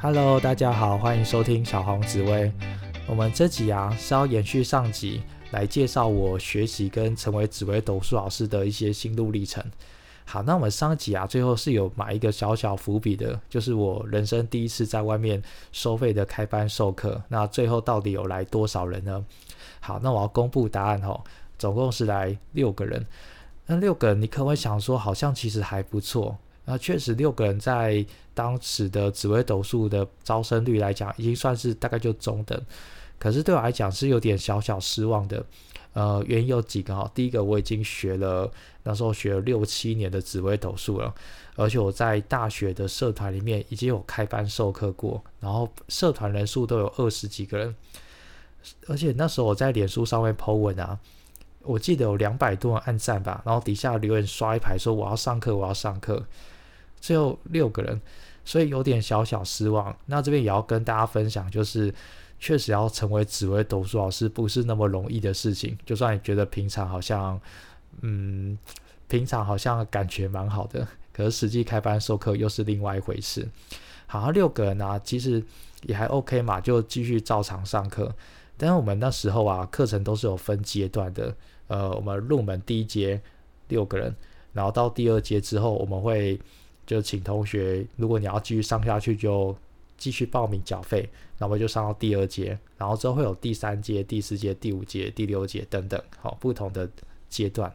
[0.00, 2.52] Hello，大家好，欢迎收听小红紫薇。
[3.08, 9.60] 我们这集啊是要延续上集，来介绍我学习跟成为紫薇斗数老师的一些心路历程。
[10.24, 15.42] 好，那我们上集啊最后是有埋一个小小伏笔的，就是我人生第一次在外面
[15.72, 17.20] 收费的开班授课。
[17.26, 19.24] 那最后到底有来多少人呢？
[19.80, 21.20] 好，那我要公布答案哦，
[21.58, 23.04] 总共是来六个人。
[23.66, 26.38] 那六个人，你可能会想说，好像其实还不错。
[26.70, 28.04] 那确实，六个人在
[28.34, 32.60] 当时的紫微斗数的招生率来讲，已经算是大概就中等。
[33.18, 35.42] 可是对我来讲是有点小小失望的。
[35.94, 37.10] 呃，原因有几个哈。
[37.14, 41.12] 第一个，我已经学了那时候学了六七年的紫微斗数了，
[41.56, 47.74] 而且我在大学的社团里面已经有开班授课过，然后社团人数都有二十几个人。
[48.88, 50.98] 而且那时候我在脸书上面 po 文啊，
[51.62, 56.24] 我记得有两百多人按赞吧，然后底下留言刷一排说我要上课，我要上课。
[57.00, 58.00] 只有六个人，
[58.44, 59.96] 所以有点小小失望。
[60.06, 61.94] 那这边也要跟大家分享，就是
[62.38, 65.76] 确实要成为紫薇斗数老师不是那么容易的事情。
[65.84, 67.40] 就算你觉得平常好像，
[68.02, 68.58] 嗯，
[69.08, 73.48] 平常好像感觉蛮好的，可是实际开班授课又是另外一回事。
[74.06, 75.42] 好，六个人啊，其实
[75.82, 78.14] 也还 OK 嘛，就继续照常上课。
[78.56, 81.34] 但是我们那时候啊，课程都是有分阶段的。
[81.68, 83.20] 呃，我们入门第一节
[83.68, 84.16] 六个人，
[84.54, 86.40] 然后到第二节之后，我们会
[86.88, 89.54] 就请同学，如果你要继续上下去，就
[89.98, 96.88] 继续报名缴费，那么就上到第二节，然后之后会有第三节、第四节、第五节、第六节等等，好，不同的
[97.28, 97.70] 阶段。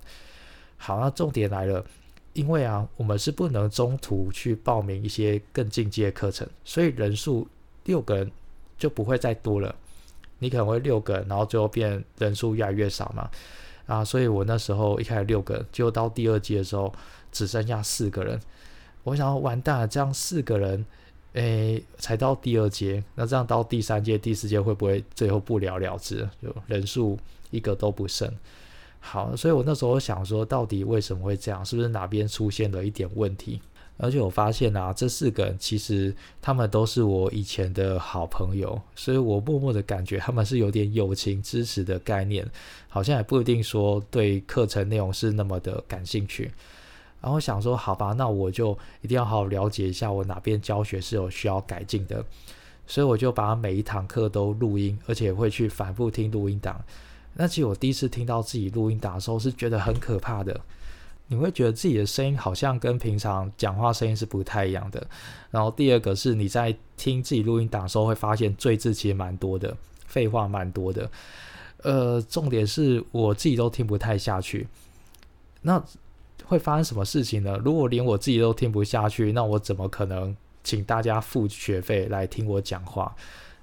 [0.78, 1.86] 好，那重点来了，
[2.34, 7.48] 因为啊，我们是不能中途去报名一些更进阶的课程，所以人数
[7.84, 8.32] 六个人
[8.80, 9.76] 就不会再多了。
[10.40, 13.30] 你可能会六个人，然后最后变人数越来越少嘛。
[13.86, 16.92] 啊，所以我那时候一开始六个，结果到第二季的时候
[17.32, 18.40] 只剩下四个人。
[19.04, 20.86] 我想要完蛋了，这样四个人，
[21.34, 26.28] 诶，才到第二节，那这样到第三节、第四节会不会最后不了了之？
[26.42, 27.18] 就人数
[27.52, 28.32] 一个都不剩。
[29.00, 31.64] 好，所以我那时候想说，到底为什么会这样？
[31.66, 33.60] 是不是哪边出现了一点问题？
[33.98, 42.46] 而且我发现啊，这四个人其实他们都是我以前的好朋友，所以我默默的感觉他们是有点友情支持的概念，
[42.90, 46.52] 好像也不一定说对课程内容是那么的感兴趣。
[47.24, 52.24] 然后想说，好吧，那我就一定要好好了解一下我哪边教学是有需要改进的，
[52.86, 56.84] 所以我就把每一堂课都录音，而且会去反复听录音档。
[57.36, 60.60] 那其实我第一次听到自己录音档的时候，是觉得很可怕的。
[61.28, 65.08] 你会觉得自己的声音好像跟平常讲话声音是不太一样的。
[65.50, 71.10] 然后第二个是你在听自己录音档的时候，会发现赘字其实蛮多的，废话蛮多的。
[71.84, 74.68] 呃，重点是我自己都听不太下去。
[75.62, 75.82] 那
[76.46, 77.58] 会发生什么事情呢？
[77.64, 83.16] 如果连我自己都听不下去，那我怎么可能请大家付学费来听我讲话？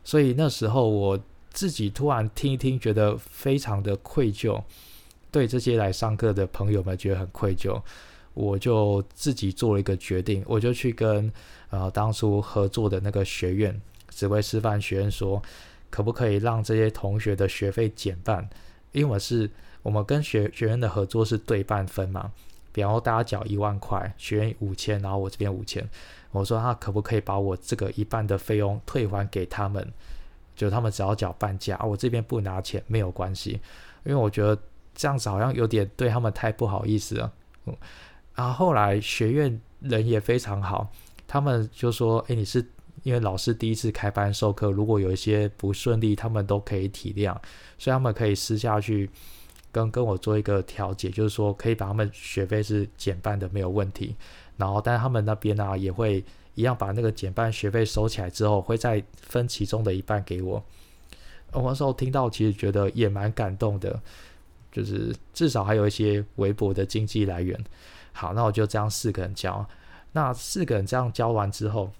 [0.02, 1.18] 所以那时候我
[1.50, 4.62] 自己突然听一听，觉得非常的愧疚，
[5.30, 7.80] 对这些来上课的朋友们觉得很愧疚。
[8.32, 11.30] 我就自己做了一个决定，我就去跟
[11.70, 15.42] 呃当初合作的那个学院紫薇师范学院说，
[15.90, 18.48] 可不可以让这些同学的学费减半？
[18.92, 19.50] 因为我是
[19.82, 22.32] 我们跟学学院的合作是对半分嘛。
[22.72, 25.88] 比方说大家缴一万块，学员五千，然后我这边五千，
[26.30, 29.86] 我说他可不可以把我这个一半的费用退还给他们？
[30.54, 33.52] 就他们只要缴半价，我这边不拿钱没有关系，
[34.04, 34.56] 因为我觉得
[34.94, 37.32] 这样子好像有点对他们太不好意思了。
[37.64, 37.74] 嗯，
[38.34, 40.92] 然后后来学院人也非常好，
[41.26, 42.64] 他们就说：“诶，你是
[43.04, 47.34] 因为老师第一次开班授课，如果有一些不顺利，他们都可以体谅，
[47.78, 49.08] 所以他们可以私下去。”
[49.72, 54.16] 跟跟我做一个调解，就是说可以把他们学费是减半的，没有问题。
[54.56, 60.62] 然后，但他们那边呢也会一样把那个减半学费收起来之后，会再分其中的一半给我。
[61.52, 64.00] 我那时候听到，其实觉得也蛮感动的，
[64.70, 67.58] 就是至少还有一些微薄的经济来源。
[68.12, 69.66] 好，那我就这样四个人教。
[70.12, 71.90] 那四个人这样教完之后。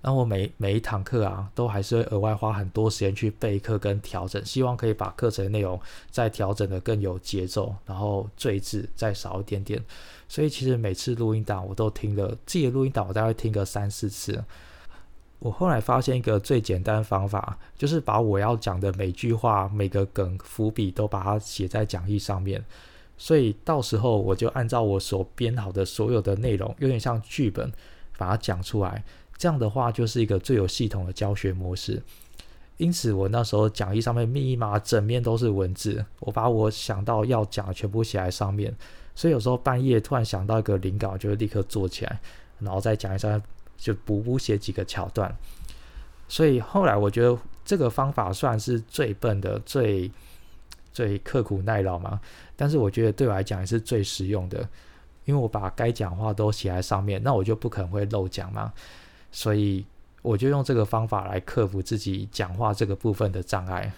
[0.00, 5.78] 那我每每一堂课啊，都还是会额外花很多时间去备课跟调整，希望可以把课程内容
[6.10, 9.82] 再调整的更有节奏，然后赘字再少一点点。
[10.28, 14.44] 所以其实每次录音档我都听了，自己的录音档我大概听个三四次。
[15.40, 22.64] 我后来发现一个最简单的方法，就是把我要讲的每句话、每个梗、伏笔都把它写在讲义上面。
[23.16, 27.72] 所以到时候我就按照我所编好的所有的内容，有点像剧本，
[28.16, 29.04] 把它讲出来。
[29.38, 32.02] 这样的话就是一个最有系统的教学模式，
[32.76, 38.74] 因此我那时候讲义上面密码整面都是文字，我把我想到要讲全部写在上面，
[39.14, 42.20] 所以有时候半夜突然想到一个灵感，就立刻做起来，
[42.58, 43.40] 然后在讲义上
[43.76, 45.32] 就补补写几个桥段。
[46.26, 50.10] 所以后来我觉得这个方法算是最笨的、最
[50.92, 52.20] 最刻苦耐劳嘛。
[52.56, 54.68] 但是我觉得对我来讲也是最实用的，
[55.24, 58.72] 因为我把该讲话都写在上面，那我就不可能会漏讲嘛。
[59.30, 59.84] 所以
[60.22, 63.92] 我就用这个方法来克服自己讲话这个部分的障碍。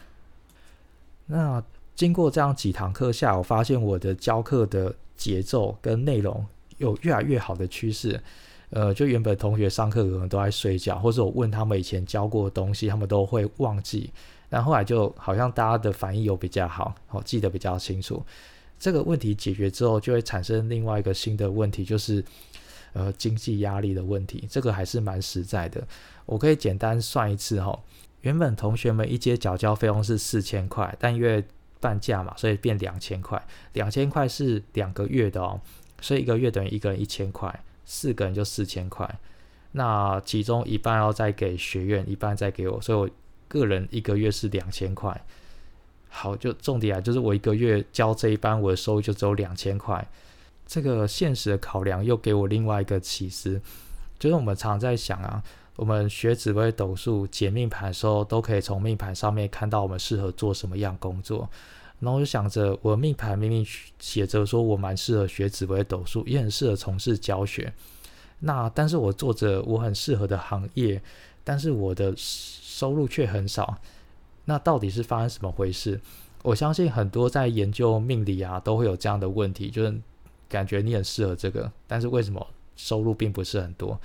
[1.26, 1.62] 那
[1.94, 6.44] 经过这样几堂课下，我发现我的教课的节奏跟内容
[6.78, 8.20] 有越来越好的趋势。
[8.70, 14.10] 呃，就原本同学上课可能都在睡觉，或者我问他们以前教过的东西，他们都会忘记。
[14.48, 18.22] 但后来就好像大家的反应有比较好，哦，记得比较清楚。
[18.78, 22.24] 这个问题解决之后，就会产生另外一个新的问题，就是
[22.92, 24.46] 呃经济压力的问题。
[24.50, 25.87] 这个还是蛮实在的。
[26.26, 27.78] 我可以简单算一次哈，
[28.20, 31.44] 原本同学们一节缴交费用是四千块，但因为
[31.81, 33.42] 半价嘛，所以变两千块。
[33.72, 35.60] 两千块是两个月的哦，
[36.00, 37.62] 所以一个月等于一个人一千块。
[37.92, 39.19] 四个人就四千块，
[39.72, 43.10] 那其中一半要再给学院，一半再给我，所以我
[43.48, 45.20] 个人一个月是两千块。
[46.08, 50.06] 好，就重点啊，就是我一个月交这一班，我的收入就只有两千块。
[50.70, 53.61] 这个现实的考量又给我另外一个启示，
[54.20, 55.43] 就是我们常在想啊，
[55.75, 61.50] 我们学紫微斗数解命盘的时候，都可以从命盘上面看到我们适合做什么样工作。
[61.99, 63.67] 然后我就想着，我命盘明明
[63.99, 67.73] 写着说我蛮适合学紫微斗数，也很适合从事教学。
[68.38, 71.02] 那但是我做着我很适合的行业，
[71.43, 73.76] 但是我的收入却很少。
[74.44, 76.00] 那到底是发生什么回事？
[76.43, 80.00] 我相信很多在研究命理啊，都会有这样的问题，就是
[80.50, 83.99] 感觉你很适合这个，但是为什么收入并不是很多？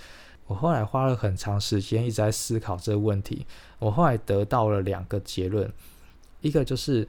[0.48, 3.46] 我后来花了很长时间一直在思考这个问题。
[3.80, 5.70] 我后来得到了两个结论，
[6.40, 7.06] 一个就是。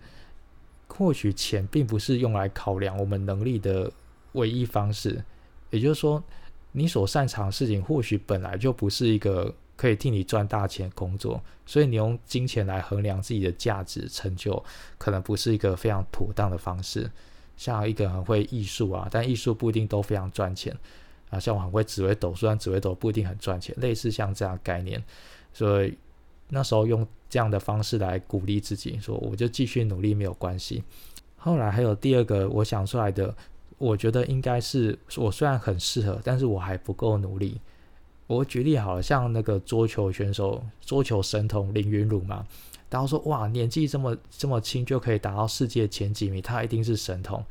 [0.89, 3.91] 或许钱并不是用来考量我们能力的
[4.33, 5.23] 唯一方式，
[5.71, 6.23] 也就是说，
[6.71, 14.65] 你所擅长的事情或许本来就不是一个可以替你赚大钱工作，所以你用金钱来衡量自己的价值成就，
[14.97, 17.11] 可能不是一个非常妥当的方式。
[17.57, 20.77] 像一个很会艺术啊，但艺术不一定都非常赚钱
[21.31, 21.39] 啊。
[21.39, 25.03] 像我很会紫微斗数，但紫微斗不一定很赚钱，类似像这样概念，
[25.53, 25.97] 所以。
[26.49, 30.81] 那时候用这样的方式来鼓励自己，说我就继续努力没有关系。
[31.37, 33.35] 后来还有第二个我想出来的，
[33.79, 37.61] 我觉得应该是我虽然很适合，但是我还不够努力。
[38.29, 42.47] 我举例好了，像那个桌球选手、桌球神童林云儒嘛，
[42.97, 47.45] 然后说哇，年纪这么这么轻就可以达到世界前几名，他一定是神童。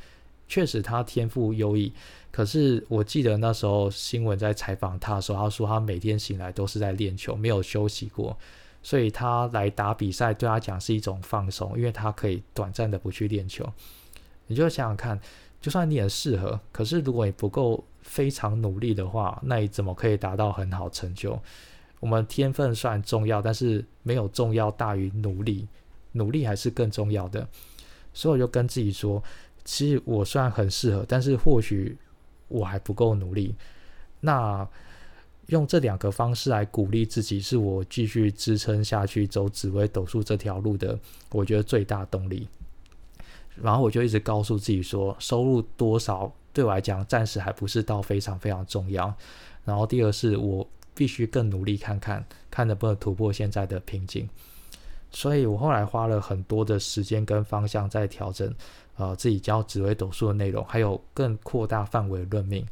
[0.48, 1.94] 确实他天赋优异，
[2.32, 8.36] 可是我记得那时候新闻在采访他的时候，他说他每天醒来都是在练球，没有休息过。
[8.82, 13.72] 所以他来打比赛对他讲是一种放松，因为他可以短暂的不去练球。
[14.48, 15.20] 你就想想看，
[15.62, 21.40] 就算你很适合，可是如果你不够非常努力的话，那你怎么可以达到很好成就？
[22.00, 25.68] 我们天分算重要，但是没有重要大于努力，
[26.14, 27.48] 努力还是更重要的。
[28.14, 29.24] 所以我就跟自己说，
[29.64, 31.98] 其实我虽然很适合，但是或许
[32.48, 33.56] 我还不够努力。
[34.20, 34.68] 那。
[35.50, 40.98] 用这两个方式来鼓励自己，是我继续支撑下去走紫微斗数这条路的，
[41.30, 42.48] 我觉得最大动力。
[43.62, 49.14] 然后我就一直告诉自己说，收入多少对我来讲暂时还不是到非常非常重要。
[49.64, 54.28] 然后第二是我必须更努力看看，看能不能突破现在的瓶颈。
[55.12, 58.52] 所以我后来花了很多的时间跟方向在调整，
[58.98, 62.66] 呃，自己教紫微斗数的内容，还有更扩大范围的论命。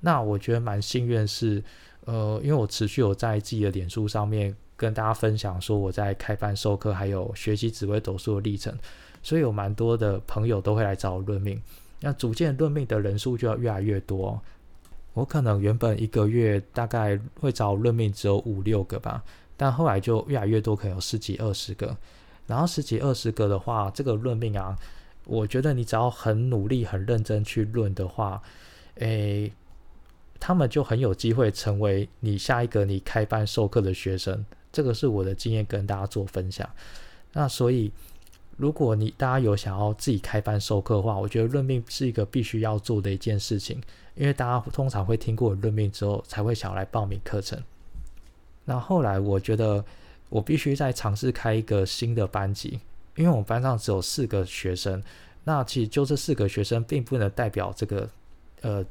[0.00, 1.64] 那我觉得蛮幸运是。
[2.06, 8.78] 呃，因为我持续有在自己的脸书上面跟大家分享说我在开班授课，还有学习紫微斗数的历程，
[9.22, 11.58] 所以有蛮多的朋友都会来找我论命。
[12.00, 14.38] 那逐渐论命的人数就要越来越多。
[15.14, 19.24] 我可能原本一个月大概会找论命只有五六个吧，
[19.56, 21.96] 但后来就越来越多，可能有十几二十个。
[22.46, 24.76] 然后十几二十个的话，这个论命啊，
[25.24, 28.42] 我觉得你只要很努力、很认真去论的话，
[28.96, 29.50] 诶。
[30.40, 36.68] 他们就很有机会成为你下一个你开班授课的学生，这个是我的经验跟大家做分享。
[37.32, 37.90] 那所以，
[38.58, 43.80] 如果你大家有想要自己开班授课的话，我觉得论命是一个必须要做的一件事情，
[44.14, 47.62] 因为大家通常会听过论命之后，才会想来报名课程。
[48.64, 49.84] 那后来我觉得
[50.28, 52.80] 我必须再尝试开一个新的班级，
[53.16, 55.02] 因为我们班上只有四个学生，
[55.44, 58.08] 那其实就这四个学生并不能代表这个
[58.62, 58.84] 呃。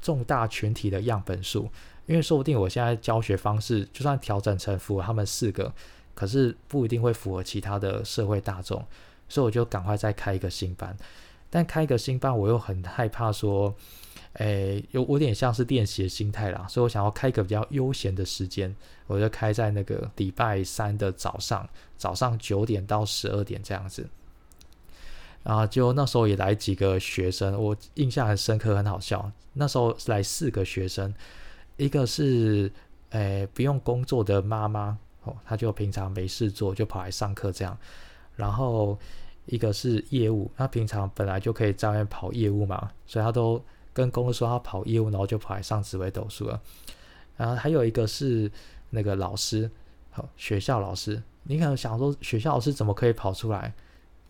[0.00, 1.70] 重大群体的样本数，
[2.06, 5.72] 因为说不定我现在教学方式就算调整成符合他们四个，
[6.12, 8.84] 可是不一定会符合其他的社会大众，
[9.28, 10.96] 所以我就赶快再开一个新班。
[11.48, 13.72] 但开一个新班，我又很害怕说，
[14.34, 18.74] 诶，有有点像是练习的心态啦，所以我想要开一个比较悠闲的时间，
[19.06, 24.08] 我就开在那个礼拜三的早上，早上九点到十二点这样子。
[25.42, 29.30] 然后就那时候也来几个学生，我印象很深刻，很好笑。
[29.54, 31.12] 那时候来四个学生，
[31.76, 32.72] 一个是
[33.10, 37.76] 诶不用工作的妈妈哦，她就平常没事做就跑来上课这样。
[38.34, 38.98] 然后
[39.46, 43.62] 一个是业务，他平常本来就可以在外面跑业务嘛，所以他都
[43.92, 46.60] 跟公司说他跑业务，然后就跑来上紫微斗数了。
[47.36, 48.50] 然后还有一个是
[48.90, 49.70] 那个老师，
[50.10, 53.72] 好学校老师，你可能想说学校老师怎么可以跑出来？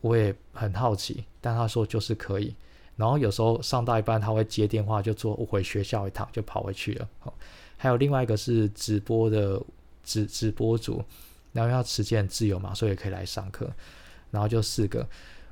[0.00, 2.54] 我也很好奇，但他说就是可以。
[2.96, 7.08] 然后有时候上到一半，他会接电话，就坐回学校一趟，就跑回去了。
[7.20, 7.32] 好，
[7.76, 9.60] 还有另外一个是直播的
[10.04, 11.02] 直直播主，
[11.52, 13.70] 然后要时间自由嘛，所以也可以来上课。
[14.30, 15.06] 然后就四个。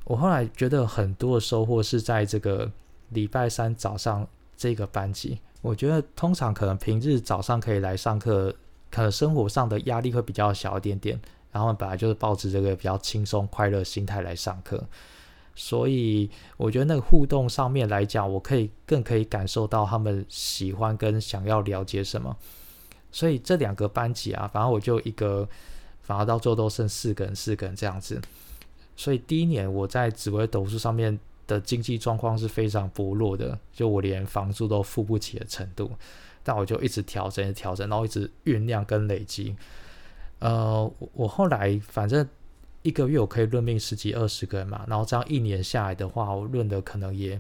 [0.05, 2.71] 我后来觉得很多的收获是在这个
[3.11, 4.27] 礼拜三早上
[4.57, 5.39] 这个班级。
[5.63, 8.55] 我觉得通常可能平日早上可以来上课，
[8.91, 11.21] 可能生活上的压力会比较小一点点。
[11.53, 14.87] 然后本来就是抱着这个比较轻松快乐心态来上课，
[15.57, 22.37] 所以我觉得那个互动上面来讲，我可以更可以感受到他们喜欢跟想要了解什么。
[23.11, 25.49] 所以这两个班级啊，反正我就一个，
[26.03, 28.23] 反而到最后都剩四个人，四个人这样子。
[28.95, 31.19] 所以第一年我在紫薇斗数上面
[31.51, 35.91] 的经济状况是非常薄弱的，就我连房租都付不起的程度。
[36.43, 39.55] 但我就一直调整，调整，然后一直酝酿跟累积。
[40.39, 42.27] 呃，我后来反正
[42.81, 47.33] 一个月我可以论命十几二十个人嘛，然后这样一年下来的话，我论的可能也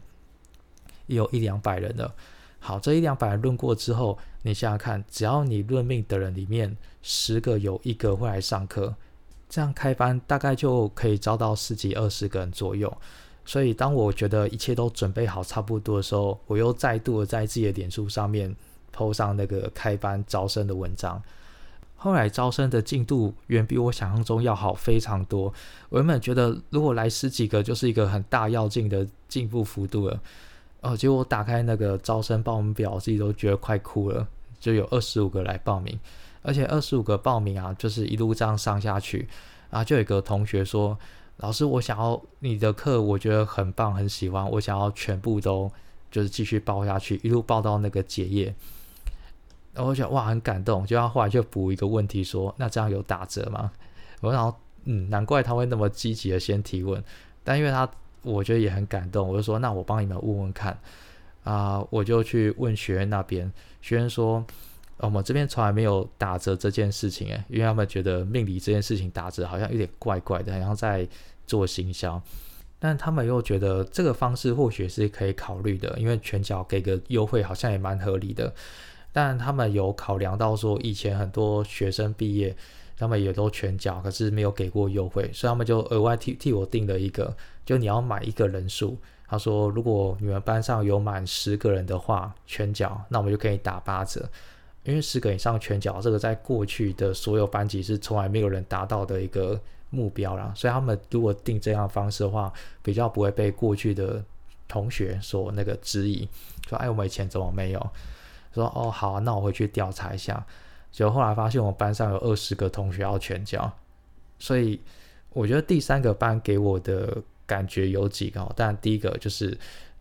[1.06, 2.14] 也有一两百人了。
[2.58, 8.94] 好，这一两百人论过之后，你想想看，只要你论命的人里面十个有一个会来上课，
[9.48, 12.94] 这样开班大概就可以招到十几二十个人左右。
[13.50, 18.54] 所以当我觉得一切都准备好差不多的时候，我又再度的在自己的脸书上面
[18.96, 21.20] po 上那个开班招生的文章。
[21.96, 25.52] 后来招生的进度远比我想象中要好非常多。
[25.88, 30.20] 我原本觉得如果来十几个就是一个很大要进的进步幅度了，
[30.82, 34.24] 哦，结果我打开那个招生报名表，自己都觉得快哭了。
[34.60, 35.98] 就有二十五个来报名，
[36.42, 39.26] 而且二十五个报名啊，就是一路这样上下去。
[39.70, 40.96] 然后就有一个同学说
[41.40, 45.70] ：“老师，我想要你的课，我觉得很棒，很喜欢，我想要全部都
[46.10, 48.54] 就是继续报下去，一路报到那个结业。”
[49.72, 50.84] 然后我想哇，很感动。
[50.84, 53.70] 就他后来就补一个问题说：“那这样有打折吗？”
[54.20, 54.54] 我然后
[54.84, 57.02] 嗯，难怪他会那么积极的先提问。
[57.42, 57.88] 但因为他
[58.22, 60.78] 我觉得也很感动，我就说：“那我帮你们问问看。”
[61.44, 64.44] 啊，我就去问学院那边，学院说
[65.02, 71.08] ：“我们这边从来没有打折这件事情，诶，因为他们觉得命理这件事情打折好像有点怪怪的，好像在
[71.46, 72.20] 做行销。
[72.78, 78.52] 但他们又觉得这个方式或许是可以考虑的，因为全角给个优惠好像也蛮合理的。”
[79.12, 82.56] 但他们有考量到说，以前很多学生毕业，
[82.96, 88.96] 他们也都全缴，可是没有给过优惠，所以他们就额外替替我定了一个，就你要买一个人数。
[89.26, 94.28] 他说，如果你们班上有满十个人的话，全缴，那我们就可以打八折。
[94.84, 99.60] 因为十个以上全缴，这个在过去的所有班级是从来没有人达到的一个
[99.90, 100.52] 目标啦。
[100.56, 104.24] 所以他们如果定这样方式的话，比较不会被过去的
[104.66, 106.28] 同学所那个质疑，
[106.68, 107.90] 说哎，我们以前怎么没有？
[108.54, 110.44] 说哦好啊，那我回去调查一下。
[110.90, 113.70] 结果后来发现我们班上有二十个同学要全交，
[114.40, 114.80] 所以
[115.32, 119.56] 我觉得第三个班给我的感觉有几个，但第一个就是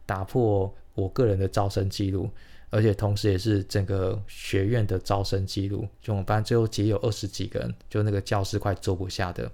[0.07, 2.27] 打破我个人的招生记录，
[2.69, 5.87] 而且同时也是整个学院的招生记录。
[6.01, 9.51] 就我们班最后只有二十几个人，就那个教室快坐不下的，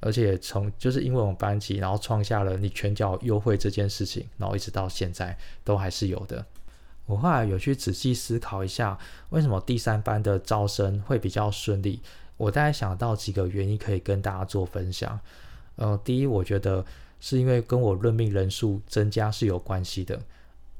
[0.00, 6.44] 而且从就是因为我们班级，然后创下了你全缴优惠这件事情，然后一直到现在都还是有的。
[7.06, 8.96] 我后来有去仔细思考一下，
[9.30, 12.00] 为什么第三班的招生会比较顺利？
[12.36, 15.18] 我大概想到几个原因可以跟大家做分享。
[15.76, 16.84] 呃，第一，我觉得
[17.20, 20.20] 是因为跟我任命人数增加是有关系的。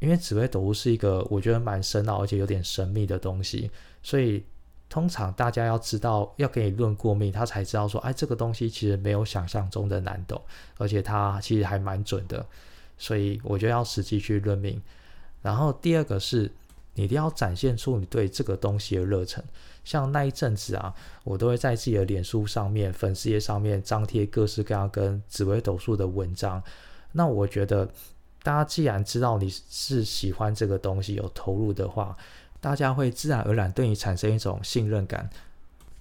[0.01, 3.71] 因为紫微斗数是一个我觉得蛮深奥而且有点神秘的东西，
[4.03, 4.45] 所以
[4.89, 10.43] 通常大家要知道要给你论过命，他才知道说，哎，这个东西其实没有想象中的难懂，
[10.79, 12.45] 而且它其实还蛮准的。
[12.99, 14.83] 所以我觉得要实际去论命。
[15.43, 16.51] 然后第二个是，
[16.95, 19.43] 你一定要展现出你对这个东西的热忱。
[19.85, 26.63] 像那一阵子啊，我都会在自己的脸书上面、粉丝页上面张贴各式各样跟紫微斗数的文章。
[27.13, 27.89] 那我觉得，
[28.43, 32.17] 大家既然知道你是喜欢这个东西、有投入的话，
[32.61, 35.29] 大家会自然而然对你产生一种信任感。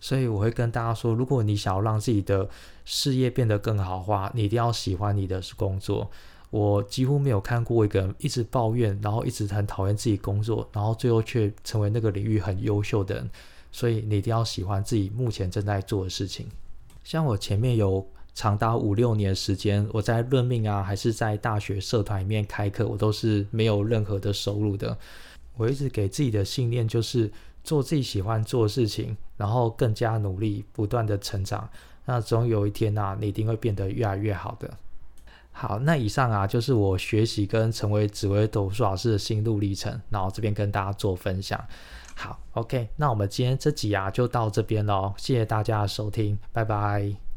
[0.02, 2.50] 所以我会跟大家说，如果你想要让自己的
[2.86, 6.10] 事业变得更好话，你一定要喜欢你的工作。
[6.52, 13.30] 我几乎没有看过一个人一直抱怨，然后一直很讨厌自己工作，然后最后却成为那个领域很优秀的人。
[13.72, 16.48] 所以你一定要喜欢自己目前正在做的事情。
[17.04, 18.04] 像我前面有
[18.40, 24.98] 长达五六年时间，我在论命啊，还是在大学社团里面开课，我都是没有任何的收入的。
[25.58, 27.30] 我一直给自己的信念就是
[27.66, 31.70] 做自己喜欢做的事情，然后更加努力，不断的成长。
[32.06, 34.74] 那总有一天呐，你一定会变得越来越好的。
[35.52, 41.62] 好，那以上啊就是我学习跟成为紫微斗数老师的心路历程，然后这边跟大家做分享。
[42.16, 47.29] 好，OK，那我们今天这集啊就到这边喽，谢谢大家的收听，拜拜。